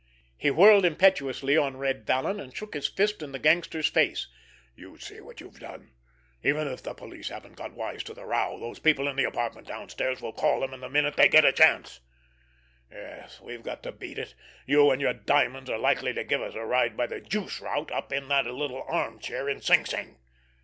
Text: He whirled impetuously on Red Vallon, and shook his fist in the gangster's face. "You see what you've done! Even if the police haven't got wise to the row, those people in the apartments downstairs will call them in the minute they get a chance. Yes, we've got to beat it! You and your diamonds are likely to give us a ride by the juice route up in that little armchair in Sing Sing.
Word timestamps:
He 0.35 0.49
whirled 0.49 0.83
impetuously 0.83 1.55
on 1.57 1.77
Red 1.77 2.07
Vallon, 2.07 2.39
and 2.39 2.57
shook 2.57 2.73
his 2.73 2.87
fist 2.87 3.21
in 3.21 3.33
the 3.33 3.37
gangster's 3.37 3.87
face. 3.87 4.25
"You 4.75 4.97
see 4.97 5.19
what 5.21 5.39
you've 5.39 5.59
done! 5.59 5.91
Even 6.43 6.67
if 6.67 6.81
the 6.81 6.95
police 6.95 7.29
haven't 7.29 7.55
got 7.55 7.73
wise 7.75 8.01
to 8.05 8.15
the 8.15 8.25
row, 8.25 8.59
those 8.59 8.79
people 8.79 9.07
in 9.07 9.15
the 9.15 9.25
apartments 9.25 9.67
downstairs 9.69 10.19
will 10.19 10.33
call 10.33 10.61
them 10.61 10.73
in 10.73 10.79
the 10.79 10.89
minute 10.89 11.17
they 11.17 11.27
get 11.29 11.45
a 11.45 11.53
chance. 11.53 11.99
Yes, 12.89 13.39
we've 13.41 13.61
got 13.61 13.83
to 13.83 13.91
beat 13.91 14.17
it! 14.17 14.33
You 14.65 14.89
and 14.89 14.99
your 14.99 15.13
diamonds 15.13 15.69
are 15.69 15.77
likely 15.77 16.13
to 16.13 16.23
give 16.23 16.41
us 16.41 16.55
a 16.55 16.65
ride 16.65 16.97
by 16.97 17.05
the 17.05 17.21
juice 17.21 17.61
route 17.61 17.91
up 17.91 18.11
in 18.11 18.27
that 18.29 18.47
little 18.47 18.81
armchair 18.81 19.47
in 19.47 19.61
Sing 19.61 19.85
Sing. 19.85 20.17